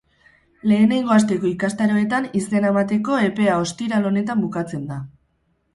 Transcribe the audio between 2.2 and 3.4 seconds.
izena emateko